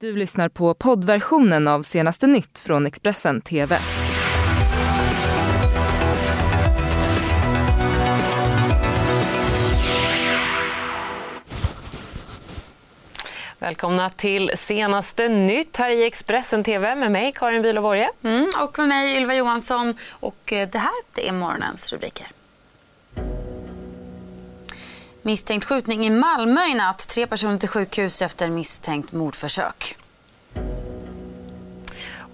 Du 0.00 0.16
lyssnar 0.16 0.48
på 0.48 0.74
poddversionen 0.74 1.68
av 1.68 1.82
senaste 1.82 2.26
nytt 2.26 2.58
från 2.58 2.86
Expressen 2.86 3.40
TV. 3.40 3.78
Välkomna 13.58 14.10
till 14.10 14.50
senaste 14.54 15.28
nytt 15.28 15.76
här 15.76 15.90
i 15.90 16.06
Expressen 16.06 16.64
TV 16.64 16.94
med 16.94 17.12
mig 17.12 17.32
Karin 17.36 17.62
Bülow 17.62 17.94
mm, 18.22 18.50
Och 18.62 18.78
med 18.78 18.88
mig 18.88 19.16
Ylva 19.16 19.34
Johansson. 19.34 19.94
Och 20.10 20.52
eh, 20.52 20.68
det 20.68 20.78
här 20.78 20.92
det 21.14 21.28
är 21.28 21.32
morgonens 21.32 21.92
rubriker. 21.92 22.26
Misstänkt 25.26 25.64
skjutning 25.64 26.06
i 26.06 26.10
Malmö 26.10 26.60
i 26.60 26.74
natt. 26.74 27.08
Tre 27.08 27.26
personer 27.26 27.58
till 27.58 27.68
sjukhus 27.68 28.22
efter 28.22 28.48
misstänkt 28.48 29.12
mordförsök. 29.12 29.96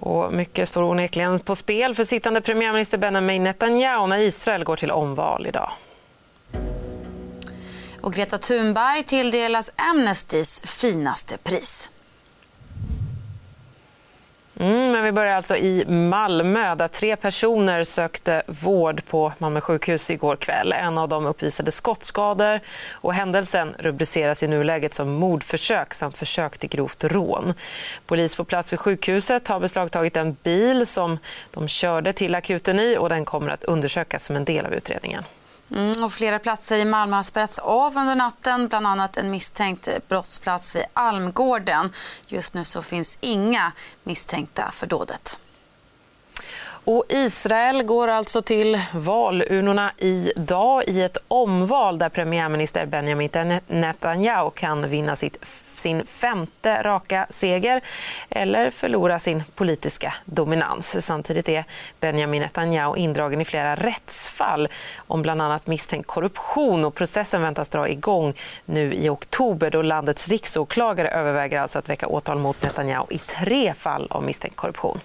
Och 0.00 0.32
mycket 0.32 0.68
står 0.68 0.82
onekligen 0.82 1.38
på 1.38 1.54
spel 1.54 1.94
för 1.94 2.04
sittande 2.04 2.40
premiärminister 2.40 2.98
Benjamin 2.98 3.42
Netanyahu 3.42 4.06
när 4.06 4.18
Israel 4.18 4.64
går 4.64 4.76
till 4.76 4.90
omval 4.90 5.46
idag. 5.46 5.72
Och 8.00 8.14
Greta 8.14 8.38
Thunberg 8.38 9.04
tilldelas 9.04 9.70
Amnestys 9.76 10.60
finaste 10.60 11.38
pris. 11.38 11.90
Mm, 14.62 14.92
men 14.92 15.04
vi 15.04 15.12
börjar 15.12 15.36
alltså 15.36 15.56
i 15.56 15.84
Malmö 15.86 16.74
där 16.74 16.88
tre 16.88 17.16
personer 17.16 17.84
sökte 17.84 18.42
vård 18.46 19.04
på 19.06 19.32
Malmö 19.38 19.60
sjukhus 19.60 20.10
igår 20.10 20.36
kväll. 20.36 20.72
En 20.72 20.98
av 20.98 21.08
dem 21.08 21.26
uppvisade 21.26 21.70
skottskador 21.70 22.60
och 22.92 23.14
händelsen 23.14 23.74
rubriceras 23.78 24.42
i 24.42 24.48
nuläget 24.48 24.94
som 24.94 25.10
mordförsök 25.10 25.94
samt 25.94 26.16
försök 26.16 26.58
till 26.58 26.68
grovt 26.68 27.04
rån. 27.04 27.54
Polis 28.06 28.36
på 28.36 28.44
plats 28.44 28.72
vid 28.72 28.80
sjukhuset 28.80 29.48
har 29.48 29.60
beslagtagit 29.60 30.16
en 30.16 30.36
bil 30.42 30.86
som 30.86 31.18
de 31.50 31.68
körde 31.68 32.12
till 32.12 32.34
akuten 32.34 32.80
i 32.80 32.96
och 32.98 33.08
den 33.08 33.24
kommer 33.24 33.50
att 33.50 33.64
undersökas 33.64 34.24
som 34.24 34.36
en 34.36 34.44
del 34.44 34.66
av 34.66 34.74
utredningen. 34.74 35.24
Mm, 35.74 36.04
och 36.04 36.12
flera 36.12 36.38
platser 36.38 36.78
i 36.78 36.84
Malmö 36.84 37.16
har 37.16 37.22
spärrats 37.22 37.58
av 37.58 37.96
under 37.96 38.14
natten, 38.14 38.68
bland 38.68 38.86
annat 38.86 39.16
en 39.16 39.30
misstänkt 39.30 39.88
brottsplats 40.08 40.76
vid 40.76 40.84
Almgården. 40.92 41.92
Just 42.26 42.54
nu 42.54 42.64
så 42.64 42.82
finns 42.82 43.18
inga 43.20 43.72
misstänkta 44.04 44.70
för 44.72 44.86
dådet. 44.86 45.38
Och 46.84 47.04
Israel 47.08 47.82
går 47.82 48.08
alltså 48.08 48.42
till 48.42 48.80
valurnorna 48.94 49.92
idag 49.98 50.84
i 50.86 51.02
ett 51.02 51.16
omval 51.28 51.98
där 51.98 52.08
premiärminister 52.08 52.86
Benjamin 52.86 53.30
Netanyahu 53.66 54.50
kan 54.50 54.88
vinna 54.88 55.16
sitt 55.16 55.38
sin 55.74 56.06
femte 56.06 56.82
raka 56.82 57.26
seger 57.30 57.80
eller 58.30 58.70
förlora 58.70 59.18
sin 59.18 59.42
politiska 59.54 60.14
dominans. 60.24 61.06
Samtidigt 61.06 61.48
är 61.48 61.64
Benjamin 62.00 62.42
Netanyahu 62.42 62.96
indragen 62.96 63.40
i 63.40 63.44
flera 63.44 63.74
rättsfall 63.74 64.68
om 64.96 65.22
bland 65.22 65.42
annat 65.42 65.66
misstänkt 65.66 66.06
korruption 66.06 66.84
och 66.84 66.94
processen 66.94 67.42
väntas 67.42 67.68
dra 67.68 67.88
igång 67.88 68.34
nu 68.64 68.94
i 68.94 69.08
oktober 69.08 69.70
då 69.70 69.82
landets 69.82 70.28
riksåklagare 70.28 71.08
överväger 71.10 71.60
alltså 71.60 71.78
att 71.78 71.88
väcka 71.88 72.06
åtal 72.06 72.38
mot 72.38 72.62
Netanyahu 72.62 73.06
i 73.10 73.18
tre 73.18 73.74
fall 73.74 74.06
av 74.10 74.22
misstänkt 74.22 74.56
korruption. 74.56 75.00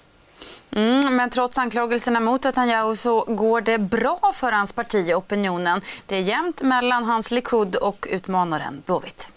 Mm, 0.71 1.15
men 1.15 1.29
trots 1.29 1.57
anklagelserna 1.57 2.19
mot 2.19 2.43
Netanyahu 2.43 2.95
så 2.95 3.23
går 3.27 3.61
det 3.61 3.77
bra 3.77 4.31
för 4.33 4.51
hans 4.51 4.73
parti 4.73 5.09
i 5.09 5.13
opinionen. 5.13 5.81
Det 6.05 6.15
är 6.15 6.21
jämnt 6.21 6.61
mellan 6.61 7.03
hans 7.03 7.31
Likud 7.31 7.75
och 7.75 8.07
utmanaren 8.11 8.83
Blåvitt. 8.85 9.33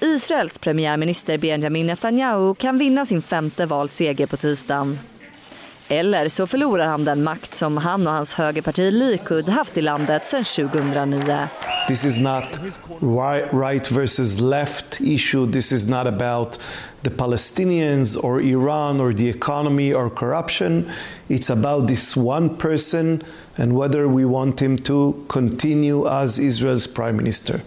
Israels 0.00 0.58
premiärminister 0.58 1.38
Benjamin 1.38 1.86
Netanyahu 1.86 2.54
kan 2.54 2.78
vinna 2.78 3.06
sin 3.06 3.22
femte 3.22 3.66
valseger 3.66 4.26
på 4.26 4.36
tisdagen. 4.36 4.98
Eller 5.92 6.28
så 6.28 6.46
förlorar 6.46 6.86
han 6.86 7.04
den 7.04 7.22
makt 7.22 7.54
som 7.54 7.76
han 7.76 8.06
och 8.06 8.12
hans 8.12 8.34
högerparti 8.34 8.90
Likud 8.92 9.48
haft 9.48 9.76
i 9.76 9.80
landet 9.82 10.26
sedan 10.26 10.44
2009. 10.44 11.48
This 11.88 12.04
is 12.04 12.18
not 12.18 12.44
right 13.52 13.92
versus 13.92 14.40
left 14.40 15.00
issue. 15.00 15.52
This 15.52 15.72
is 15.72 15.88
not 15.88 16.06
about 16.06 16.60
the 17.02 17.10
Palestinians 17.10 18.16
or 18.16 18.42
Iran 18.42 19.00
or 19.00 19.12
the 19.12 19.28
economy 19.28 19.94
or 19.94 20.10
corruption. 20.10 20.90
It's 21.28 21.50
about 21.50 21.88
this 21.88 22.16
one 22.16 22.48
person 22.48 23.22
and 23.56 23.72
whether 23.72 24.06
we 24.06 24.24
want 24.24 24.60
him 24.60 24.78
to 24.78 25.14
continue 25.28 26.08
as 26.08 26.38
Israel's 26.38 26.86
prime 26.94 27.16
minister. 27.16 27.60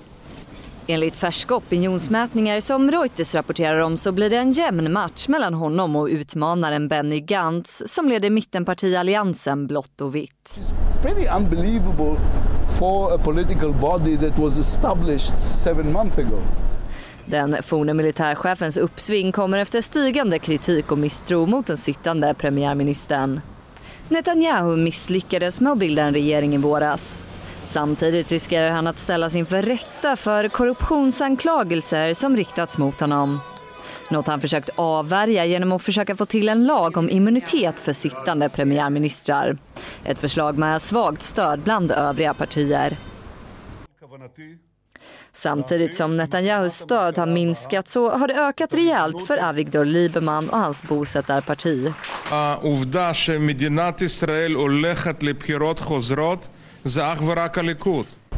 Enligt 0.88 1.16
färska 1.16 1.56
opinionsmätningar 1.56 2.60
som 2.60 2.92
Reuters 2.92 3.36
rapporterar 3.36 3.80
om 3.80 3.98
så 3.98 4.12
blir 4.12 4.30
det 4.30 4.38
en 4.38 4.52
jämn 4.52 4.94
match 4.94 5.28
mellan 5.28 5.54
honom 5.54 5.96
och 5.96 6.08
utmanaren 6.08 6.88
Benny 6.88 7.20
Gantz 7.20 7.84
som 7.86 8.10
leder 8.10 8.30
mittenpartialliansen 8.30 9.68
blått 9.68 10.02
och 10.02 10.16
vitt. 10.16 10.60
Pretty 11.02 11.28
unbelievable 11.38 12.16
for 12.80 13.16
a 13.16 13.18
political 13.24 13.74
body 13.74 14.18
that 14.18 14.40
was 14.40 14.58
established 14.58 15.40
seven 15.40 15.92
months 15.92 16.18
ago. 16.18 16.42
Den 17.26 17.58
forne 17.64 17.94
militärchefens 17.94 18.78
uppsving 18.78 19.32
kommer 19.32 19.58
efter 19.58 19.82
stigande 19.82 20.40
kritik 20.40 20.92
och 20.92 20.98
misstro 20.98 21.46
mot 21.46 21.68
den 21.68 21.78
sittande 21.78 22.34
premiärministern. 22.34 23.42
Netanyahu 24.10 24.78
misslyckades 24.78 25.62
med 25.62 25.72
att 25.72 25.78
bilda 25.80 26.04
en 26.04 26.14
regering 26.14 26.56
i 26.56 26.58
våras. 26.58 27.26
Samtidigt 27.64 28.32
riskerar 28.32 28.70
han 28.72 28.88
att 28.88 29.00
ställas 29.00 29.36
inför 29.36 29.62
rätta 29.62 30.16
för 30.16 30.50
korruptionsanklagelser 30.50 32.14
som 32.14 32.38
riktats 32.38 32.78
mot 32.78 33.00
honom. 33.00 33.40
Något 34.10 34.28
han 34.28 34.42
försökt 34.42 34.70
avvärja 34.76 35.46
genom 35.46 35.72
att 35.72 35.84
försöka 35.84 36.16
få 36.16 36.26
till 36.26 36.50
en 36.50 36.66
lag 36.66 36.98
om 36.98 37.10
immunitet 37.10 37.80
för 37.80 37.94
sittande 37.94 38.50
premiärministrar. 38.50 39.58
Ett 40.06 40.20
förslag 40.20 40.58
med 40.58 40.82
svagt 40.82 41.22
stöd 41.22 41.60
bland 41.60 41.92
övriga 41.92 42.34
partier. 42.34 43.00
Samtidigt 45.32 45.96
som 45.96 46.16
Netanyahus 46.16 46.74
stöd 46.74 47.18
har 47.18 47.26
minskat 47.26 47.88
så 47.88 48.10
har 48.10 48.28
det 48.28 48.36
ökat 48.36 48.74
rejält 48.74 49.28
för 49.28 49.38
Avigdor 49.38 49.86
Lieberman 49.86 50.50
och 50.50 50.60
hans 50.60 50.84
bosättarparti. 50.84 51.94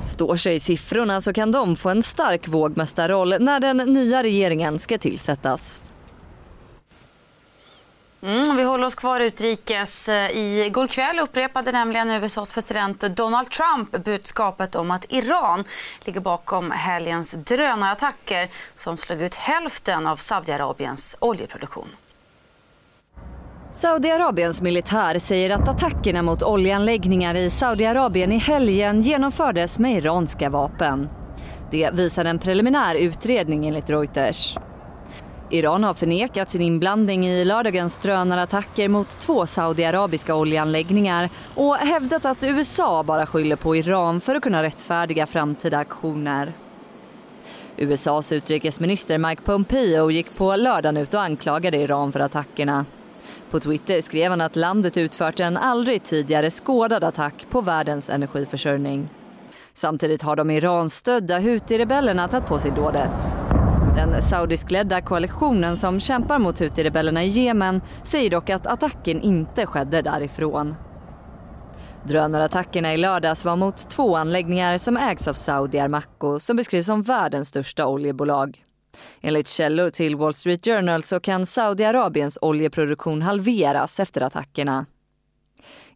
Står 0.07 0.35
sig 0.35 0.59
siffrorna 0.59 1.21
så 1.21 1.33
kan 1.33 1.51
de 1.51 1.75
få 1.75 1.89
en 1.89 2.03
stark 2.03 2.47
vågmästarroll 2.47 3.35
när 3.39 3.59
den 3.59 3.77
nya 3.77 4.23
regeringen 4.23 4.79
ska 4.79 4.97
tillsättas. 4.97 5.89
Mm, 8.21 8.57
vi 8.57 8.63
håller 8.63 8.87
oss 8.87 8.95
kvar 8.95 9.19
utrikes. 9.19 10.09
I 10.09 10.69
går 10.73 10.87
kväll 10.87 11.19
upprepade 11.19 11.71
nämligen 11.71 12.23
USAs 12.23 12.53
president 12.53 12.99
Donald 12.99 13.49
Trump 13.49 13.91
budskapet 14.05 14.75
om 14.75 14.91
att 14.91 15.05
Iran 15.09 15.63
ligger 16.03 16.21
bakom 16.21 16.71
helgens 16.71 17.31
drönarattacker 17.31 18.49
som 18.75 18.97
slog 18.97 19.21
ut 19.21 19.35
hälften 19.35 20.07
av 20.07 20.15
Saudiarabiens 20.15 21.17
oljeproduktion. 21.19 21.87
Saudiarabiens 23.75 24.61
militär 24.61 25.19
säger 25.19 25.49
att 25.49 25.67
attackerna 25.67 26.21
mot 26.21 26.43
oljeanläggningar 26.43 27.35
i 27.35 27.49
Saudiarabien 27.49 28.31
i 28.31 28.37
helgen 28.37 29.01
genomfördes 29.01 29.79
med 29.79 29.97
iranska 29.97 30.49
vapen. 30.49 31.09
Det 31.71 31.93
visar 31.93 32.25
en 32.25 32.39
preliminär 32.39 32.95
utredning 32.95 33.67
enligt 33.67 33.89
Reuters. 33.89 34.57
Iran 35.49 35.83
har 35.83 35.93
förnekat 35.93 36.51
sin 36.51 36.61
inblandning 36.61 37.27
i 37.27 37.45
lördagens 37.45 37.97
drönarattacker 37.97 38.89
mot 38.89 39.19
två 39.19 39.45
saudiarabiska 39.45 40.35
oljeanläggningar 40.35 41.29
och 41.55 41.75
hävdat 41.75 42.25
att 42.25 42.43
USA 42.43 43.03
bara 43.03 43.25
skyller 43.25 43.55
på 43.55 43.75
Iran 43.75 44.21
för 44.21 44.35
att 44.35 44.43
kunna 44.43 44.63
rättfärdiga 44.63 45.27
framtida 45.27 45.77
aktioner. 45.77 46.53
USAs 47.77 48.31
utrikesminister 48.31 49.17
Mike 49.17 49.41
Pompeo 49.41 50.11
gick 50.11 50.35
på 50.35 50.55
lördagen 50.55 50.97
ut 50.97 51.13
och 51.13 51.21
anklagade 51.21 51.77
Iran 51.77 52.11
för 52.11 52.19
attackerna. 52.19 52.85
På 53.55 53.59
Twitter 53.59 54.01
skrev 54.01 54.31
han 54.31 54.41
att 54.41 54.55
landet 54.55 54.97
utfört 54.97 55.39
en 55.39 55.57
aldrig 55.57 56.03
tidigare 56.03 56.49
skådad 56.49 57.03
attack 57.03 57.45
på 57.49 57.61
världens 57.61 58.09
energiförsörjning. 58.09 59.09
Samtidigt 59.73 60.21
har 60.21 60.35
de 60.35 60.51
Iranstödda 60.51 61.39
Houthi-rebellerna 61.39 62.27
tagit 62.27 62.47
på 62.47 62.59
sig 62.59 62.71
dådet. 62.71 63.33
Den 63.95 64.21
saudiskledda 64.21 65.01
koalitionen 65.01 65.77
som 65.77 65.99
kämpar 65.99 66.39
mot 66.39 66.59
Houthi-rebellerna 66.59 67.23
i 67.23 67.27
Jemen 67.27 67.81
säger 68.03 68.29
dock 68.29 68.49
att 68.49 68.67
attacken 68.67 69.21
inte 69.21 69.65
skedde 69.65 70.01
därifrån. 70.01 70.75
Drönarattackerna 72.03 72.93
i 72.93 72.97
lördags 72.97 73.45
var 73.45 73.55
mot 73.55 73.89
två 73.89 74.15
anläggningar 74.15 74.77
som 74.77 74.97
ägs 74.97 75.27
av 75.27 75.33
Saudi 75.33 75.79
Aramco 75.79 76.39
som 76.39 76.57
beskrivs 76.57 76.85
som 76.85 77.01
världens 77.01 77.47
största 77.47 77.87
oljebolag. 77.87 78.64
Enligt 79.21 79.47
källor 79.47 79.89
till 79.89 80.15
Wall 80.15 80.33
Street 80.33 80.65
Journal 80.65 81.03
så 81.03 81.19
kan 81.19 81.45
Saudiarabiens 81.45 82.37
oljeproduktion 82.41 83.21
halveras 83.21 83.99
efter 83.99 84.21
attackerna. 84.21 84.85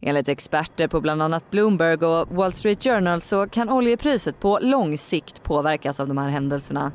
Enligt 0.00 0.28
experter 0.28 0.88
på 0.88 1.00
bland 1.00 1.22
annat 1.22 1.50
Bloomberg 1.50 2.06
och 2.06 2.28
Wall 2.28 2.52
Street 2.52 2.84
Journal 2.84 3.22
så 3.22 3.46
kan 3.46 3.68
oljepriset 3.68 4.40
på 4.40 4.58
lång 4.62 4.98
sikt 4.98 5.42
påverkas 5.42 6.00
av 6.00 6.08
de 6.08 6.18
här 6.18 6.28
händelserna. 6.28 6.92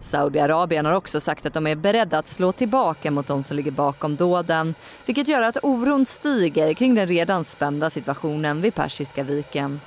Saudiarabien 0.00 0.86
har 0.86 0.92
också 0.92 1.20
sagt 1.20 1.46
att 1.46 1.54
de 1.54 1.66
är 1.66 1.76
beredda 1.76 2.18
att 2.18 2.28
slå 2.28 2.52
tillbaka 2.52 3.10
mot 3.10 3.26
de 3.26 3.44
som 3.44 3.56
ligger 3.56 3.70
bakom 3.70 4.16
dåden 4.16 4.74
vilket 5.06 5.28
gör 5.28 5.42
att 5.42 5.56
oron 5.62 6.06
stiger 6.06 6.72
kring 6.72 6.94
den 6.94 7.06
redan 7.06 7.44
spända 7.44 7.90
situationen 7.90 8.60
vid 8.60 8.74
Persiska 8.74 9.22
viken. 9.22 9.80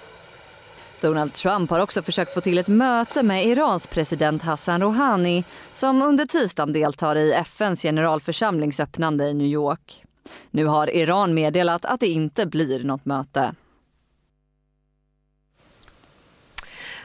Donald 1.01 1.33
Trump 1.33 1.69
har 1.69 1.79
också 1.79 2.03
försökt 2.03 2.33
få 2.33 2.41
till 2.41 2.57
ett 2.57 2.67
möte 2.67 3.23
med 3.23 3.45
Irans 3.45 3.87
president 3.87 4.43
Hassan 4.43 4.81
Rouhani 4.81 5.43
som 5.71 6.01
under 6.01 6.25
tisdagen 6.25 6.73
deltar 6.73 7.15
i 7.15 7.33
FNs 7.33 7.81
generalförsamlings 7.81 8.79
öppnande 8.79 9.27
i 9.27 9.33
New 9.33 9.47
York. 9.47 10.03
Nu 10.51 10.65
har 10.65 10.89
Iran 10.89 11.33
meddelat 11.33 11.85
att 11.85 11.99
det 11.99 12.07
inte 12.07 12.45
blir 12.45 12.83
något 12.83 13.05
möte. 13.05 13.53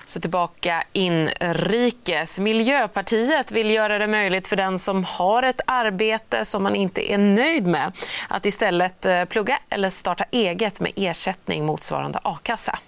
Så 0.07 0.21
tillbaka 0.21 0.85
inrikes. 0.93 2.39
Miljöpartiet 2.39 3.53
vill 3.53 3.71
göra 3.71 3.99
det 3.99 4.07
möjligt 4.07 4.49
för 4.49 4.57
den 4.57 4.79
som 4.79 5.05
har 5.05 5.43
ett 5.43 5.61
arbete 5.67 6.45
som 6.45 6.63
man 6.63 6.77
inte 6.77 7.13
är 7.13 7.19
nöjd 7.19 7.67
med 7.67 7.93
att 8.29 8.47
istället 8.47 9.07
eh, 9.07 9.25
plugga 9.25 9.59
eller 9.69 9.91
starta 9.91 10.25
eget 10.31 10.81
med 10.81 10.93
ersättning 10.97 11.67
motsvarande 11.67 12.19
a-kassa. 12.23 12.79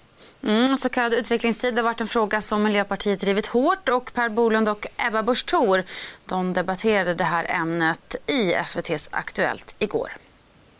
Mm, 0.45 0.77
så 0.77 0.89
kallad 0.89 1.13
utvecklingstid 1.13 1.75
har 1.75 1.83
varit 1.83 2.01
en 2.01 2.07
fråga 2.07 2.41
som 2.41 2.63
Miljöpartiet 2.63 3.19
drivit 3.19 3.47
hårt 3.47 3.89
och 3.89 4.13
Per 4.13 4.29
Bolund 4.29 4.69
och 4.69 4.87
Ebba 4.97 5.23
Busch 5.23 5.45
Thor 5.45 5.83
de 6.25 6.53
debatterade 6.53 7.13
det 7.13 7.23
här 7.23 7.45
ämnet 7.49 8.15
i 8.27 8.53
SVTs 8.53 9.09
Aktuellt 9.11 9.75
igår. 9.79 10.11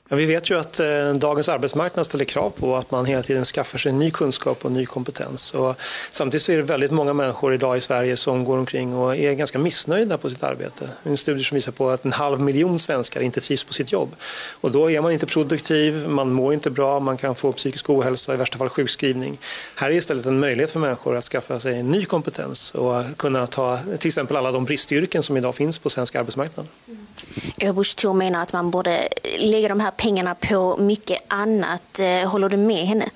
Ja, 0.09 0.15
vi 0.15 0.25
vet 0.25 0.49
ju 0.49 0.59
att 0.59 0.79
eh, 0.79 1.13
dagens 1.13 1.49
arbetsmarknad 1.49 2.05
ställer 2.05 2.25
krav 2.25 2.49
på 2.49 2.75
att 2.75 2.91
man 2.91 3.05
hela 3.05 3.23
tiden 3.23 3.45
skaffar 3.45 3.77
sig 3.77 3.91
ny 3.91 4.11
kunskap 4.11 4.65
och 4.65 4.71
ny 4.71 4.85
kompetens. 4.85 5.53
Och 5.53 5.75
samtidigt 6.11 6.43
så 6.43 6.51
är 6.51 6.57
det 6.57 6.63
väldigt 6.63 6.91
många 6.91 7.13
människor 7.13 7.53
idag 7.53 7.77
i 7.77 7.81
Sverige 7.81 8.17
som 8.17 8.43
går 8.43 8.57
omkring 8.57 8.95
och 8.95 9.15
är 9.15 9.33
ganska 9.33 9.59
missnöjda 9.59 10.17
på 10.17 10.29
sitt 10.29 10.43
arbete. 10.43 10.89
En 11.03 11.17
studie 11.17 11.43
som 11.43 11.55
visar 11.55 11.71
på 11.71 11.89
att 11.89 12.05
en 12.05 12.11
halv 12.11 12.39
miljon 12.39 12.79
svenskar 12.79 13.21
inte 13.21 13.41
trivs 13.41 13.63
på 13.63 13.73
sitt 13.73 13.91
jobb. 13.91 14.15
Och 14.61 14.71
då 14.71 14.91
är 14.91 15.01
man 15.01 15.11
inte 15.11 15.25
produktiv, 15.25 16.09
man 16.09 16.31
mår 16.31 16.53
inte 16.53 16.69
bra, 16.69 16.99
man 16.99 17.17
kan 17.17 17.35
få 17.35 17.51
psykisk 17.51 17.89
ohälsa, 17.89 18.33
i 18.33 18.37
värsta 18.37 18.57
fall 18.57 18.69
sjukskrivning. 18.69 19.37
Här 19.75 19.89
är 19.89 19.95
istället 19.95 20.25
en 20.25 20.39
möjlighet 20.39 20.71
för 20.71 20.79
människor 20.79 21.15
att 21.15 21.23
skaffa 21.23 21.59
sig 21.59 21.83
ny 21.83 22.05
kompetens 22.05 22.71
och 22.71 23.17
kunna 23.17 23.47
ta 23.47 23.79
till 23.99 24.07
exempel 24.07 24.37
alla 24.37 24.51
de 24.51 24.65
bristyrken 24.65 25.23
som 25.23 25.37
idag 25.37 25.55
finns 25.55 25.77
på 25.77 25.89
svensk 25.89 26.15
arbetsmarknad. 26.15 26.67
Bush 27.57 27.73
Busch 27.73 27.95
Thor 27.95 28.13
menar 28.13 28.43
att 28.43 28.53
man 28.53 28.71
borde 28.71 29.07
lägga 29.39 29.67
de 29.67 29.79
här 29.79 29.91
pengarna 29.91 30.35
på 30.35 30.77
mycket 30.77 31.19
annat. 31.27 31.99
Eh, 31.99 32.29
håller 32.29 32.49
du 32.49 32.57
med 32.57 32.87
henne? 32.87 33.09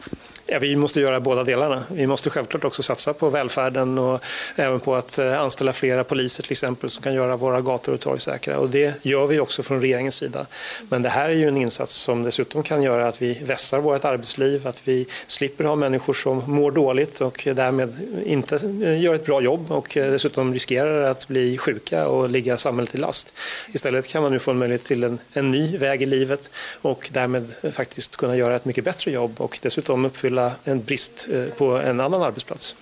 Ja, 0.51 0.59
vi 0.59 0.75
måste 0.75 0.99
göra 0.99 1.19
båda 1.19 1.43
delarna. 1.43 1.83
Vi 1.91 2.07
måste 2.07 2.29
självklart 2.29 2.65
också 2.65 2.83
satsa 2.83 3.13
på 3.13 3.29
välfärden 3.29 3.97
och 3.97 4.23
även 4.55 4.79
på 4.79 4.95
att 4.95 5.17
eh, 5.17 5.41
anställa 5.41 5.73
flera 5.73 6.03
poliser 6.03 6.43
till 6.43 6.51
exempel 6.51 6.89
som 6.89 7.03
kan 7.03 7.13
göra 7.13 7.37
våra 7.37 7.61
gator 7.61 7.93
och 7.93 7.99
torg 7.99 8.19
säkra. 8.19 8.57
Och 8.57 8.69
det 8.69 8.93
gör 9.01 9.27
vi 9.27 9.39
också 9.39 9.63
från 9.63 9.81
regeringens 9.81 10.15
sida. 10.15 10.45
Men 10.89 11.01
det 11.01 11.09
här 11.09 11.29
är 11.29 11.33
ju 11.33 11.47
en 11.47 11.57
insats 11.57 11.93
som 11.93 12.23
dessutom 12.23 12.63
kan 12.63 12.83
göra 12.83 13.07
att 13.07 13.21
vi 13.21 13.33
vässar 13.33 13.79
vårt 13.79 14.05
arbetsliv, 14.05 14.67
att 14.67 14.81
vi 14.83 15.07
slipper 15.27 15.63
ha 15.63 15.75
människor 15.75 16.13
som 16.13 16.43
mår 16.45 16.71
dåligt 16.71 17.21
och 17.21 17.47
därmed 17.53 17.95
inte 18.25 18.55
eh, 18.55 19.01
gör 19.01 19.15
ett 19.15 19.25
bra 19.25 19.41
jobb 19.41 19.71
och 19.71 19.97
eh, 19.97 20.11
dessutom 20.11 20.53
riskerar 20.53 21.03
att 21.03 21.27
bli 21.27 21.57
sjuka 21.57 22.07
och 22.07 22.29
ligga 22.29 22.57
samhället 22.57 22.91
till 22.91 23.01
last. 23.01 23.33
Istället 23.73 24.07
kan 24.07 24.23
man 24.23 24.31
nu 24.31 24.39
få 24.39 24.51
en 24.51 24.57
möjlighet 24.57 24.83
till 24.83 25.03
en, 25.03 25.19
en 25.33 25.51
ny 25.51 25.77
väg 25.77 26.01
i 26.01 26.05
livet 26.05 26.49
och 26.81 27.09
därmed 27.13 27.53
faktiskt 27.73 28.17
kunna 28.17 28.35
göra 28.35 28.55
ett 28.55 28.65
mycket 28.65 28.83
bättre 28.83 29.11
jobb 29.11 29.33
och 29.37 29.59
dessutom 29.61 30.05
uppfylla 30.05 30.38
fylla 30.39 30.51
en 30.63 30.83
brist 30.83 31.27
eh, 31.31 31.45
på 31.57 31.77
en 31.77 31.99
annan 31.99 32.23
arbetsplats. 32.23 32.75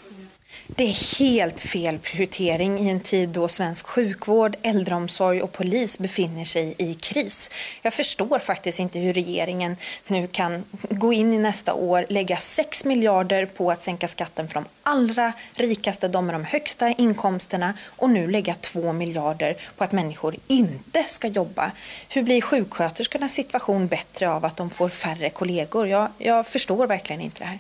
Det 0.69 0.83
är 0.83 1.19
helt 1.19 1.61
fel 1.61 1.99
prioritering 1.99 2.79
i 2.79 2.89
en 2.89 2.99
tid 2.99 3.29
då 3.29 3.47
svensk 3.47 3.87
sjukvård, 3.87 4.55
äldreomsorg 4.61 5.41
och 5.41 5.51
polis 5.51 5.99
befinner 5.99 6.45
sig 6.45 6.75
i 6.77 6.93
kris. 6.93 7.51
Jag 7.81 7.93
förstår 7.93 8.39
faktiskt 8.39 8.79
inte 8.79 8.99
hur 8.99 9.13
regeringen 9.13 9.77
nu 10.07 10.27
kan 10.27 10.63
gå 10.89 11.13
in 11.13 11.33
i 11.33 11.39
nästa 11.39 11.73
år, 11.73 12.05
lägga 12.09 12.37
6 12.37 12.85
miljarder 12.85 13.45
på 13.45 13.71
att 13.71 13.81
sänka 13.81 14.07
skatten 14.07 14.47
för 14.47 14.53
de 14.53 14.65
allra 14.83 15.33
rikaste, 15.53 16.07
de 16.07 16.25
med 16.25 16.35
de 16.35 16.43
högsta 16.43 16.89
inkomsterna 16.89 17.73
och 17.85 18.09
nu 18.09 18.27
lägga 18.27 18.55
2 18.55 18.93
miljarder 18.93 19.57
på 19.77 19.83
att 19.83 19.91
människor 19.91 20.35
inte 20.47 21.03
ska 21.03 21.27
jobba. 21.27 21.71
Hur 22.09 22.23
blir 22.23 22.41
sjuksköterskornas 22.41 23.33
situation 23.33 23.87
bättre 23.87 24.29
av 24.29 24.45
att 24.45 24.57
de 24.57 24.69
får 24.69 24.89
färre 24.89 25.29
kollegor? 25.29 25.87
Jag, 25.87 26.07
jag 26.17 26.47
förstår 26.47 26.87
verkligen 26.87 27.21
inte 27.21 27.39
det 27.39 27.45
här. 27.45 27.59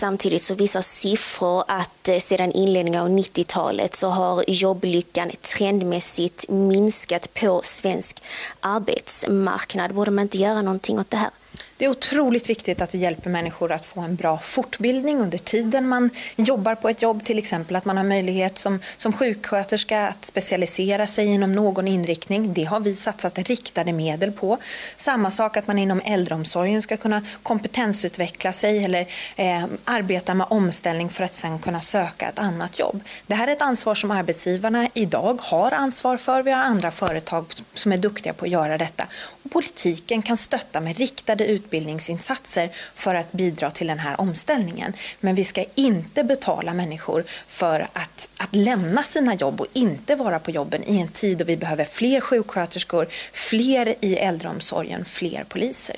Samtidigt 0.00 0.42
så 0.42 0.54
visar 0.54 0.82
siffror 0.82 1.64
att 1.68 2.08
eh, 2.08 2.18
sedan 2.18 2.52
inledningen 2.52 3.02
av 3.02 3.08
90-talet 3.08 3.94
så 3.94 4.08
har 4.08 4.44
jobblyckan 4.48 5.30
trendmässigt 5.56 6.48
minskat 6.48 7.34
på 7.34 7.60
svensk 7.64 8.22
arbetsmarknad. 8.60 9.94
Borde 9.94 10.10
man 10.10 10.22
inte 10.22 10.38
göra 10.38 10.62
någonting 10.62 10.98
åt 10.98 11.10
det 11.10 11.16
här? 11.16 11.30
Det 11.78 11.84
är 11.84 11.88
otroligt 11.88 12.50
viktigt 12.50 12.82
att 12.82 12.94
vi 12.94 12.98
hjälper 12.98 13.30
människor 13.30 13.72
att 13.72 13.86
få 13.86 14.00
en 14.00 14.16
bra 14.16 14.38
fortbildning 14.38 15.20
under 15.20 15.38
tiden 15.38 15.88
man 15.88 16.10
jobbar 16.36 16.74
på 16.74 16.88
ett 16.88 17.02
jobb. 17.02 17.24
Till 17.24 17.38
exempel 17.38 17.76
att 17.76 17.84
man 17.84 17.96
har 17.96 18.04
möjlighet 18.04 18.58
som, 18.58 18.80
som 18.96 19.12
sjuksköterska 19.12 20.08
att 20.08 20.24
specialisera 20.24 21.06
sig 21.06 21.26
inom 21.26 21.52
någon 21.52 21.88
inriktning. 21.88 22.54
Det 22.54 22.64
har 22.64 22.80
vi 22.80 22.96
satsat 22.96 23.38
riktade 23.38 23.92
medel 23.92 24.32
på. 24.32 24.58
Samma 24.96 25.30
sak 25.30 25.56
att 25.56 25.66
man 25.66 25.78
inom 25.78 26.00
äldreomsorgen 26.04 26.82
ska 26.82 26.96
kunna 26.96 27.22
kompetensutveckla 27.42 28.52
sig 28.52 28.84
eller 28.84 29.06
eh, 29.36 29.64
arbeta 29.84 30.34
med 30.34 30.46
omställning 30.50 31.08
för 31.08 31.24
att 31.24 31.34
sen 31.34 31.58
kunna 31.58 31.80
söka 31.80 32.28
ett 32.28 32.38
annat 32.38 32.78
jobb. 32.78 33.00
Det 33.26 33.34
här 33.34 33.48
är 33.48 33.52
ett 33.52 33.62
ansvar 33.62 33.94
som 33.94 34.10
arbetsgivarna 34.10 34.88
idag 34.94 35.38
har 35.42 35.72
ansvar 35.72 36.16
för. 36.16 36.42
Vi 36.42 36.50
har 36.50 36.64
andra 36.64 36.90
företag 36.90 37.46
som 37.74 37.92
är 37.92 37.98
duktiga 37.98 38.32
på 38.32 38.44
att 38.44 38.50
göra 38.50 38.78
detta. 38.78 39.06
Och 39.44 39.50
politiken 39.50 40.22
kan 40.22 40.36
stötta 40.36 40.80
med 40.80 40.96
riktade 40.96 41.46
utbildningar 41.46 41.65
utbildningsinsatser 41.66 42.70
för 42.94 43.14
att 43.14 43.32
bidra 43.32 43.70
till 43.70 43.86
den 43.86 43.98
här 43.98 44.20
omställningen. 44.20 44.92
Men 45.20 45.34
vi 45.34 45.44
ska 45.44 45.64
inte 45.74 46.24
betala 46.24 46.74
människor 46.74 47.24
för 47.48 47.80
att, 47.92 48.28
att 48.36 48.54
lämna 48.54 49.02
sina 49.02 49.34
jobb 49.34 49.60
och 49.60 49.66
inte 49.72 50.14
vara 50.14 50.38
på 50.38 50.50
jobben 50.50 50.84
i 50.84 51.00
en 51.00 51.08
tid 51.08 51.38
då 51.38 51.44
vi 51.44 51.56
behöver 51.56 51.84
fler 51.84 52.20
sjuksköterskor, 52.20 53.06
fler 53.32 53.94
i 54.00 54.16
äldreomsorgen, 54.16 55.04
fler 55.04 55.44
poliser. 55.44 55.96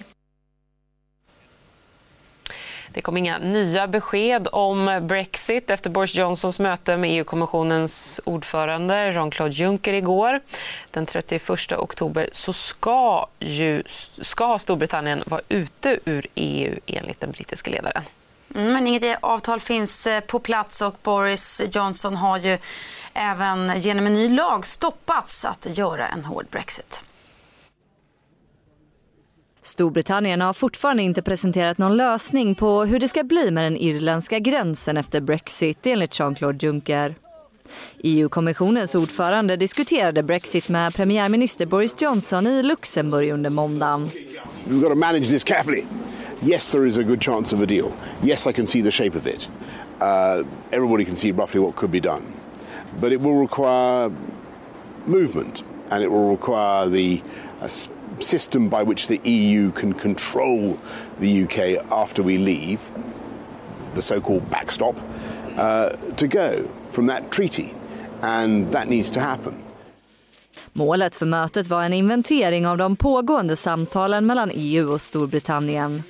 Det 2.99 3.03
kom 3.03 3.17
inga 3.17 3.39
nya 3.39 3.87
besked 3.87 4.49
om 4.53 5.01
Brexit 5.03 5.71
efter 5.71 5.91
Boris 5.91 6.15
Johnsons 6.15 6.59
möte 6.59 6.97
med 6.97 7.19
EU-kommissionens 7.19 8.21
ordförande 8.25 9.13
Jean-Claude 9.13 9.55
Juncker 9.55 9.93
igår. 9.93 10.41
Den 10.91 11.07
31 11.07 11.73
oktober 11.73 12.29
så 12.33 12.53
ska, 12.53 13.27
ju, 13.39 13.83
ska 14.21 14.59
Storbritannien 14.59 15.23
vara 15.27 15.41
ute 15.49 15.99
ur 16.05 16.27
EU 16.35 16.79
enligt 16.87 17.21
den 17.21 17.31
brittiska 17.31 17.71
ledaren. 17.71 18.03
Mm, 18.55 18.73
men 18.73 18.87
inget 18.87 19.05
e 19.05 19.17
avtal 19.21 19.61
finns 19.61 20.07
eh, 20.07 20.21
på 20.21 20.39
plats 20.39 20.83
och 20.83 20.97
Boris 21.03 21.63
Johnson 21.73 22.17
har 22.17 22.39
ju 22.39 22.59
även 23.15 23.79
genom 23.79 24.07
en 24.07 24.15
ny 24.15 24.29
lag 24.29 24.67
stoppats 24.67 25.45
att 25.45 25.79
göra 25.79 26.09
en 26.09 26.25
hård 26.25 26.47
Brexit. 26.51 27.05
Storbritannien 29.69 30.41
har 30.41 30.53
fortfarande 30.53 31.03
inte 31.03 31.23
presenterat 31.23 31.79
någon 31.79 31.97
lösning 31.97 32.55
på 32.55 32.85
hur 32.85 32.99
det 32.99 33.09
ska 33.09 33.25
bli 33.25 33.51
med 33.51 33.65
den 33.65 33.77
irländska 33.77 34.39
gränsen 34.39 34.97
efter 34.97 35.21
Brexit 35.21 35.87
enligt 35.87 36.19
Jean-Claude 36.19 36.67
Juncker. 36.67 37.15
EU-kommissionens 37.99 38.95
ordförande 38.95 39.57
diskuterade 39.57 40.23
Brexit 40.23 40.69
med 40.69 40.95
premiärminister 40.95 41.67
Boris 41.67 42.03
Johnson 42.03 42.47
i 42.47 42.63
Luxemburg 42.63 43.31
under 43.31 43.51
måndagen. 43.51 44.11
We've 44.65 44.81
got 44.81 44.91
to 44.91 44.97
manage 44.97 45.29
this 45.29 45.45
carefully. 45.45 45.85
Yes, 46.43 46.73
there 46.73 46.89
is 46.89 46.99
a 46.99 47.03
good 47.03 47.23
chance 47.23 47.57
of 47.57 47.63
a 47.63 47.67
deal. 47.67 47.93
Yes, 48.23 48.47
I 48.47 48.53
can 48.53 48.67
see 48.67 48.83
the 48.83 48.91
shape 48.91 49.19
of 49.19 49.27
it. 49.27 49.51
Uh, 50.01 50.47
everybody 50.71 51.05
can 51.05 51.17
see 51.17 51.33
roughly 51.33 51.61
what 51.61 51.77
could 51.77 51.93
be 51.93 52.01
done. 52.01 52.23
But 53.01 53.13
it 53.13 53.21
will 53.21 53.41
require 53.41 54.11
movement 55.07 55.63
and 55.91 56.03
it 56.03 56.11
will 56.11 56.31
require 56.31 56.91
the 56.91 57.23
uh, 57.61 57.69
system 58.23 58.69
by 58.69 58.83
which 58.83 59.07
the 59.07 59.21
EU 59.31 59.71
can 59.73 59.95
control 59.95 60.77
the 61.19 61.43
UK 61.43 61.85
after 61.91 62.23
we 62.23 62.39
leave, 62.39 62.79
the 63.95 64.03
so 64.03 64.21
called 64.21 64.51
backstop, 64.51 64.97
uh, 65.57 65.89
to 66.17 66.27
go 66.27 66.69
from 66.91 67.07
that 67.07 67.31
treaty. 67.31 67.75
And 68.23 68.73
that 68.73 68.89
needs 68.89 69.11
to 69.11 69.21
happen. 69.21 69.55
Målet 70.73 71.15
för 71.15 71.27
mötet 71.27 71.67
var 71.67 71.83
en 71.83 71.93
inventering 71.93 72.67
av 72.67 72.79
de 72.79 72.97
pågående 72.97 73.57
samtalen 73.57 74.27
mellan 74.27 74.51
EU 74.55 74.93
och 74.93 75.01
Storbritannien. 75.01 76.03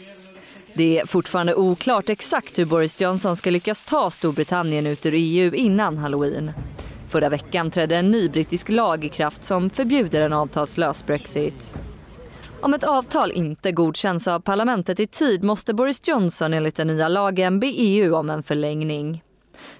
Det 0.75 0.99
är 0.99 1.07
fortfarande 1.07 1.55
oklart 1.55 2.11
exakt 2.11 2.59
hur 2.59 2.65
Boris 2.65 3.01
Johnson 3.01 3.37
ska 3.37 3.51
lyckas 3.51 3.85
ta 3.85 4.11
Storbritannien 4.11 4.87
ut 4.87 5.07
ur 5.07 5.15
EU 5.17 5.55
innan 5.55 5.99
halloween. 5.99 6.53
Förra 7.09 7.29
veckan 7.29 7.71
trädde 7.71 7.97
en 7.97 8.11
ny 8.11 8.29
brittisk 8.29 8.69
lag 8.69 9.05
i 9.05 9.09
kraft 9.09 9.45
som 9.45 9.71
förbjuder 9.71 10.21
en 10.21 10.33
avtalslös 10.33 11.07
Brexit. 11.07 11.77
Om 12.61 12.75
ett 12.75 12.85
avtal 12.85 13.33
inte 13.33 13.73
godkänns 13.73 14.29
av 14.29 14.41
parlamentet 14.41 15.01
i 15.01 15.07
tid 15.07 15.45
måste 15.45 15.75
Boris 15.75 16.09
Johnson 16.09 16.55
enligt 16.55 16.77
den 16.77 16.87
nya 16.87 17.09
lagen 17.09 17.61
be 17.61 17.67
EU 17.67 18.15
om 18.15 18.31
en 18.31 18.43
förlängning. 18.43 19.23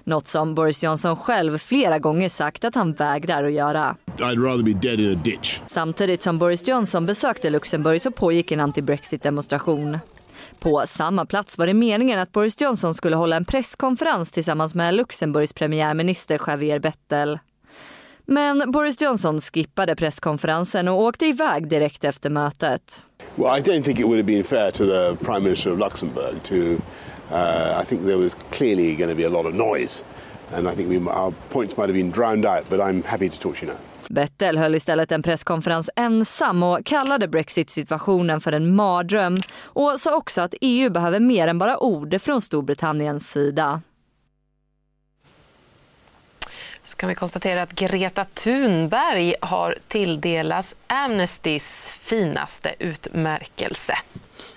Något 0.03 0.27
som 0.27 0.55
Boris 0.55 0.83
Johnson 0.83 1.15
själv 1.15 1.57
flera 1.57 1.99
gånger 1.99 2.29
sagt 2.29 2.63
att 2.63 2.75
han 2.75 2.93
vägrar 2.93 3.43
att 3.43 3.53
göra. 3.53 3.95
I'd 4.17 4.43
rather 4.43 4.63
be 4.63 4.73
dead 4.73 4.99
in 4.99 5.17
a 5.17 5.21
ditch. 5.23 5.59
Samtidigt 5.67 6.23
som 6.23 6.37
Boris 6.37 6.67
Johnson 6.67 7.05
besökte 7.05 7.49
Luxemburg 7.49 8.01
så 8.01 8.11
pågick 8.11 8.51
en 8.51 8.59
anti-Brexit-demonstration. 8.59 9.99
På 10.59 10.83
samma 10.87 11.25
plats 11.25 11.57
var 11.57 11.67
det 11.67 11.73
meningen 11.73 12.19
att 12.19 12.31
Boris 12.31 12.61
Johnson 12.61 12.93
skulle 12.93 13.15
hålla 13.15 13.35
en 13.35 13.45
presskonferens 13.45 14.31
tillsammans 14.31 14.75
med 14.75 14.93
Luxemburgs 14.93 15.53
premiärminister 15.53 16.41
Javier 16.47 16.79
Bettel. 16.79 17.39
Men 18.31 18.71
Boris 18.71 19.01
Johnson 19.01 19.41
skippade 19.41 19.95
presskonferensen 19.95 20.87
och 20.87 21.01
åkte 21.01 21.25
iväg 21.25 21.67
direkt 21.67 22.03
efter 22.03 22.29
mötet. 22.29 23.09
Well, 23.35 23.59
I 23.59 23.61
don't 23.61 23.83
think 23.83 23.99
it 23.99 24.05
would 24.05 24.17
have 24.17 24.27
been 24.27 24.43
fair 24.43 24.71
to 24.71 24.85
the 24.85 25.25
Prime 25.25 25.39
Minister 25.39 25.73
of 25.73 25.79
Luxembourg 25.79 26.43
to. 26.43 26.55
Uh, 26.55 27.81
I 27.81 27.85
think 27.85 28.01
there 28.05 28.17
was 28.17 28.37
clearly 28.51 28.95
going 28.95 29.09
to 29.09 29.15
be 29.15 29.25
a 29.25 29.29
lot 29.29 29.45
of 29.45 29.53
noise, 29.53 30.03
and 30.53 30.67
I 30.67 30.71
think 30.71 30.89
we, 30.89 31.11
our 31.11 31.33
points 31.49 31.77
might 31.77 31.89
have 31.89 31.93
been 31.93 32.11
drowned 32.11 32.45
out. 32.45 32.69
But 32.69 32.79
I'm 32.79 33.03
happy 33.03 33.29
to 33.29 33.39
talk 33.39 33.57
to 33.57 33.65
you 33.65 33.73
now. 33.73 33.79
Bettel 34.09 34.57
höll 34.57 34.75
istället 34.75 35.11
en 35.11 35.21
presskonferens 35.21 35.89
ensam 35.95 36.63
och 36.63 36.85
kallade 36.85 37.27
brexit-situationen 37.27 38.41
för 38.41 38.51
en 38.51 38.75
mardröm 38.75 39.35
och 39.63 39.99
sa 39.99 40.15
också 40.15 40.41
att 40.41 40.53
EU 40.61 40.89
behöver 40.89 41.19
mer 41.19 41.47
än 41.47 41.59
bara 41.59 41.77
ord 41.77 42.21
från 42.21 42.41
Storbritanniens 42.41 43.31
sida. 43.31 43.81
Så 46.89 46.95
kan 46.95 47.09
vi 47.09 47.15
konstatera 47.15 47.61
att 47.61 47.71
Greta 47.71 48.25
Thunberg 48.25 49.35
har 49.41 49.77
tilldelats 49.87 50.75
Amnestys 50.87 51.93
finaste 52.01 52.75
utmärkelse. 52.79 53.93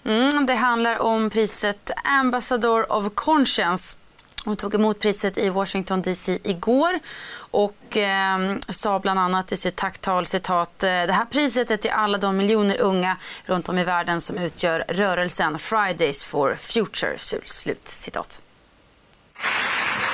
Mm, 0.05 0.47
det 0.47 0.55
handlar 0.55 1.03
om 1.03 1.31
priset 1.31 1.91
Ambassador 2.05 2.93
of 2.93 3.09
Conscience. 3.15 3.99
Hon 4.45 4.57
tog 4.57 4.75
emot 4.75 5.01
priset 5.01 5.39
i 5.39 5.49
Washington 5.49 6.03
DC 6.03 6.39
igår 6.45 6.99
och 7.37 7.97
eh, 7.97 8.39
sa 8.69 8.99
bland 8.99 9.19
annat 9.19 9.53
i 9.53 9.57
sitt 9.57 9.77
tacktal 9.77 10.27
citat 10.27 10.83
eh, 10.83 10.89
det 10.89 11.13
här 11.13 11.25
priset 11.25 11.71
är 11.71 11.77
till 11.77 11.91
alla 11.91 12.19
de 12.19 12.37
miljoner 12.37 12.81
unga 12.81 13.17
runt 13.45 13.69
om 13.69 13.79
i 13.79 13.85
världen 13.85 14.21
som 14.21 14.39
utgör 14.39 14.85
rörelsen 14.89 15.59
Fridays 15.59 16.25
for 16.25 16.57
Future. 16.57 17.19
Slut 17.45 17.89
citat. 17.89 18.43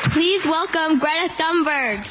Please 0.05 0.47
welcome 0.47 0.99
Greta 0.99 1.33
Thunberg. 1.35 2.07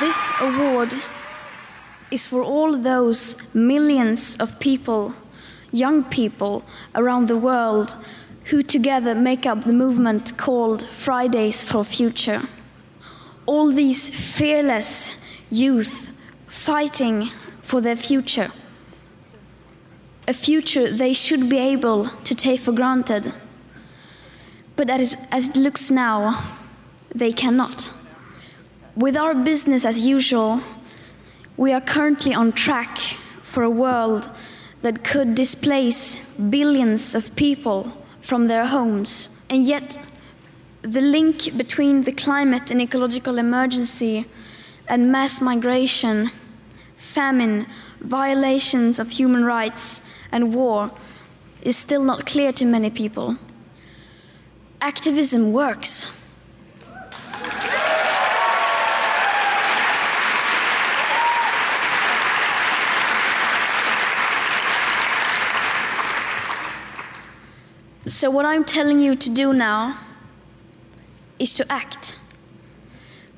This 0.00 0.16
award 0.40 0.94
is 2.10 2.26
for 2.26 2.42
all 2.42 2.76
those 2.76 3.54
millions 3.54 4.36
of 4.36 4.58
people, 4.58 5.14
young 5.70 6.04
people 6.04 6.64
around 6.94 7.28
the 7.28 7.36
world, 7.36 7.96
who 8.46 8.62
together 8.62 9.14
make 9.14 9.46
up 9.46 9.62
the 9.62 9.72
movement 9.72 10.36
called 10.36 10.86
Fridays 10.88 11.62
for 11.62 11.84
Future. 11.84 12.42
All 13.46 13.70
these 13.72 14.08
fearless 14.08 15.14
youth 15.50 16.10
fighting 16.48 17.30
for 17.62 17.80
their 17.80 17.96
future. 17.96 18.50
A 20.26 20.32
future 20.32 20.90
they 20.90 21.12
should 21.12 21.48
be 21.48 21.58
able 21.58 22.08
to 22.24 22.34
take 22.34 22.60
for 22.60 22.72
granted. 22.72 23.32
But 24.76 24.90
as, 24.90 25.16
as 25.30 25.48
it 25.48 25.56
looks 25.56 25.90
now, 25.90 26.56
they 27.14 27.32
cannot. 27.32 27.92
With 28.96 29.16
our 29.16 29.34
business 29.34 29.84
as 29.84 30.06
usual, 30.06 30.60
we 31.60 31.74
are 31.74 31.80
currently 31.82 32.32
on 32.32 32.50
track 32.52 32.96
for 33.42 33.62
a 33.62 33.68
world 33.68 34.30
that 34.80 35.04
could 35.04 35.34
displace 35.34 36.16
billions 36.48 37.14
of 37.14 37.36
people 37.36 37.92
from 38.22 38.46
their 38.46 38.64
homes. 38.64 39.28
And 39.50 39.66
yet, 39.66 39.98
the 40.80 41.02
link 41.02 41.54
between 41.58 42.04
the 42.04 42.12
climate 42.12 42.70
and 42.70 42.80
ecological 42.80 43.36
emergency 43.36 44.24
and 44.88 45.12
mass 45.12 45.42
migration, 45.42 46.30
famine, 46.96 47.66
violations 48.00 48.98
of 48.98 49.10
human 49.10 49.44
rights, 49.44 50.00
and 50.32 50.54
war 50.54 50.90
is 51.60 51.76
still 51.76 52.02
not 52.02 52.24
clear 52.24 52.52
to 52.54 52.64
many 52.64 52.88
people. 52.88 53.36
Activism 54.80 55.52
works. 55.52 56.19
So, 68.10 68.28
what 68.28 68.44
I'm 68.44 68.64
telling 68.64 68.98
you 68.98 69.14
to 69.14 69.30
do 69.30 69.52
now 69.52 69.96
is 71.38 71.54
to 71.54 71.72
act. 71.72 72.18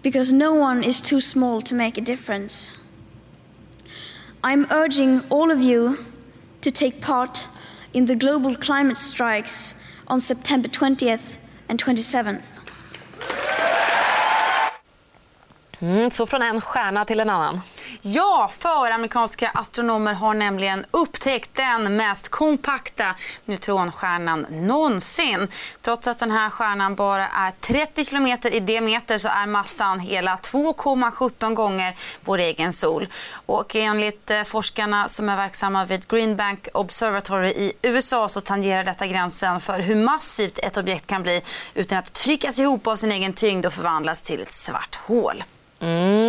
Because 0.03 0.33
no 0.33 0.55
one 0.55 0.83
is 0.83 1.03
too 1.03 1.21
small 1.21 1.61
to 1.61 1.75
make 1.75 1.99
a 1.99 2.01
difference. 2.01 2.73
I'm 4.43 4.67
urging 4.71 5.21
all 5.29 5.51
of 5.51 5.61
you 5.61 6.07
to 6.63 6.71
take 6.71 7.03
part 7.03 7.49
in 7.93 8.07
the 8.07 8.17
global 8.17 8.57
climate 8.57 8.97
strikes 8.97 9.75
on 10.09 10.21
September 10.21 10.69
20th 10.69 11.37
and 11.69 11.79
27th. 11.79 12.61
Mm, 15.81 16.11
så 16.11 16.27
från 16.27 16.43
en 16.43 16.61
stjärna 16.61 17.05
till. 17.05 17.21
Ja, 18.01 18.51
för 18.59 18.91
amerikanska 18.91 19.49
astronomer 19.49 20.15
har 20.15 20.35
nämligen 20.35 20.87
upptäckt 20.91 21.51
den 21.55 21.97
mest 21.97 22.29
kompakta 22.29 23.15
neutronstjärnan 23.45 24.47
någonsin. 24.51 25.49
Trots 25.83 26.09
att 26.09 26.19
den 26.19 26.31
här 26.31 26.51
stjärnan 26.51 26.95
bara 26.95 27.29
är 27.29 27.51
30 27.51 28.05
kilometer 28.05 28.55
i 28.55 28.61
diameter 28.61 29.19
så 29.19 29.29
är 29.29 29.47
massan 29.47 30.01
hela 30.01 30.37
2,17 30.37 31.55
gånger 31.55 31.95
vår 32.25 32.39
egen 32.39 32.73
sol. 32.73 33.09
Och 33.47 33.77
enligt 33.77 34.31
eh, 34.31 34.43
forskarna 34.43 35.09
som 35.09 35.29
är 35.29 35.37
verksamma 35.37 35.85
vid 35.85 36.09
Green 36.09 36.37
Bank 36.37 36.69
Observatory 36.75 37.49
i 37.49 37.73
USA 37.83 38.29
så 38.29 38.41
tangerar 38.41 38.85
detta 38.85 39.07
gränsen 39.07 39.61
för 39.61 39.81
hur 39.81 39.97
massivt 39.97 40.59
ett 40.59 40.77
objekt 40.77 41.07
kan 41.07 41.23
bli 41.23 41.43
utan 41.75 41.99
att 41.99 42.13
tryckas 42.13 42.59
ihop 42.59 42.87
av 42.87 42.97
sin 42.97 43.13
egen 43.13 43.33
tyngd 43.33 43.67
och 43.67 43.73
förvandlas 43.73 44.23
till 44.23 44.41
ett 44.41 44.53
svart 44.53 44.99
hål. 45.07 45.45
Mm. 45.81 46.22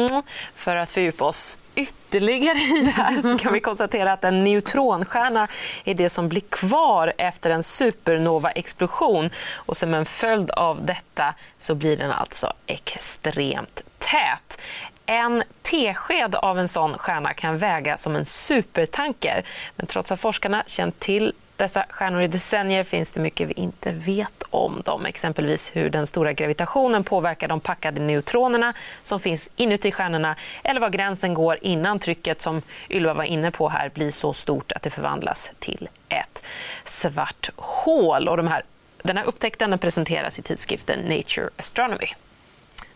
För 0.55 0.75
att 0.75 0.91
fördjupa 0.91 1.25
oss 1.25 1.60
ytterligare 1.75 2.58
i 2.58 2.82
det 2.86 2.91
här 2.91 3.22
så 3.22 3.38
kan 3.38 3.53
vi 3.53 3.60
konstatera 3.60 4.13
att 4.13 4.24
en 4.24 4.43
neutronstjärna 4.43 5.48
är 5.84 5.93
det 5.93 6.10
som 6.10 6.29
blir 6.29 6.41
kvar 6.41 7.13
efter 7.17 7.50
en 7.50 7.63
supernova-explosion. 7.63 9.29
Och 9.55 9.77
som 9.77 9.93
en 9.93 10.05
följd 10.05 10.51
av 10.51 10.86
detta 10.86 11.36
så 11.60 11.75
blir 11.75 11.98
den 11.98 12.12
alltså 12.12 12.53
extremt 12.65 13.82
tät. 14.00 14.62
En 15.05 15.43
tesked 15.62 16.36
av 16.36 16.60
en 16.60 16.67
sån 16.67 16.98
stjärna 16.98 17.34
kan 17.34 17.58
väga 17.58 17.98
som 17.98 18.15
en 18.15 18.25
supertanker. 18.25 19.43
Men 19.75 19.88
trots 19.88 20.12
att 20.12 20.20
forskarna 20.20 20.63
känt 20.67 21.00
till 21.00 21.34
dessa 21.55 21.86
stjärnor 21.89 22.22
i 22.22 22.27
decennier 22.27 22.83
finns 22.83 23.12
det 23.12 23.19
mycket 23.19 23.48
vi 23.48 23.53
inte 23.53 23.91
vet 23.91 24.43
om 24.50 24.81
dem. 24.86 25.05
Exempelvis 25.05 25.72
hur 25.74 25.89
den 25.89 26.07
stora 26.07 26.33
gravitationen 26.33 27.03
påverkar 27.03 27.48
de 27.48 27.60
packade 27.60 28.01
neutronerna 28.01 28.74
som 29.03 29.19
finns 29.19 29.50
inuti 29.55 29.91
stjärnorna 29.91 30.36
eller 30.63 30.81
var 30.81 30.89
gränsen 30.89 31.33
går 31.33 31.57
innan 31.62 32.00
trycket 32.00 32.41
som 32.41 32.62
Ylva 32.89 33.13
var 33.13 33.24
inne 33.24 33.51
på 33.51 33.69
här 33.69 33.89
blir 33.89 34.12
så 34.12 34.33
stort 34.33 34.72
att 34.72 34.81
det 34.81 34.89
förvandlas 34.89 35.51
till 35.60 35.89
ett 36.10 36.43
svart 36.86 37.50
hål. 37.55 38.27
Och 38.27 38.38
de 38.38 38.48
här, 38.48 38.63
den 39.03 39.17
här 39.17 39.25
upptäckten 39.25 39.79
presenteras 39.79 40.39
i 40.39 40.41
tidskriften 40.41 41.00
Nature 41.00 41.50
Astronomy. 41.57 42.07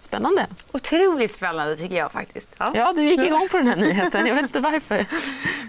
Spännande. 0.01 0.47
Otroligt 0.71 1.31
spännande 1.31 1.75
tycker 1.75 1.95
jag 1.95 2.11
faktiskt. 2.11 2.55
Ja. 2.57 2.71
ja, 2.75 2.93
du 2.95 3.03
gick 3.03 3.23
igång 3.23 3.47
på 3.51 3.57
den 3.57 3.67
här 3.67 3.75
nyheten. 3.85 4.25
Jag 4.25 4.35
vet 4.35 4.43
inte 4.43 4.59
varför. 4.59 5.05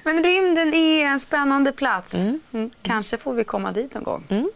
Men 0.05 0.23
rymden 0.23 0.75
är 0.75 1.05
en 1.05 1.21
spännande 1.21 1.73
plats. 1.73 2.15
Mm. 2.15 2.41
Mm. 2.53 2.71
Kanske 2.83 3.19
får 3.19 3.35
vi 3.35 3.45
komma 3.45 3.73
dit 3.73 3.95
någon 3.95 4.05
gång. 4.05 4.27
Mm. 4.29 4.51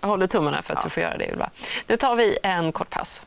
Jag 0.00 0.08
håller 0.08 0.26
tummarna 0.26 0.62
för 0.62 0.74
att 0.74 0.78
ja. 0.78 0.84
du 0.84 0.90
får 0.90 1.02
göra 1.02 1.16
det, 1.16 1.28
Ylva. 1.28 1.50
Nu 1.86 1.96
tar 1.96 2.16
vi 2.16 2.38
en 2.42 2.72
kort 2.72 2.90
paus. 2.90 3.22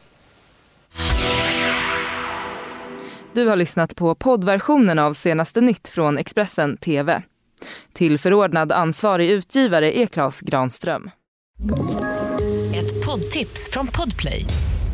Du 3.33 3.47
har 3.47 3.55
lyssnat 3.55 3.95
på 3.95 4.15
poddversionen 4.15 4.99
av 4.99 5.13
senaste 5.13 5.61
nytt 5.61 5.87
från 5.87 6.17
Expressen 6.17 6.77
TV. 6.77 7.21
Till 7.93 8.19
förordnad 8.19 8.71
ansvarig 8.71 9.29
utgivare 9.29 9.97
är 9.97 10.05
Klas 10.05 10.41
Granström. 10.41 11.09
Ett 12.75 13.05
poddtips 13.05 13.69
från 13.69 13.87
Podplay. 13.87 14.45